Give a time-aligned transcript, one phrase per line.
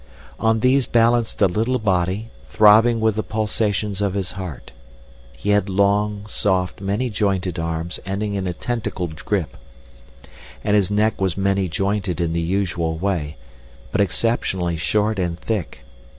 [0.39, 4.71] On these balanced a little body, throbbing with the pulsations of his heart.
[5.37, 9.55] He had long, soft, many jointed arms ending in a tentacled grip,
[10.63, 13.37] and his neck was many jointed in the usual way,
[13.91, 15.85] but exceptionally short and thick.